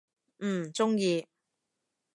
[0.39, 1.23] 嗯，中意！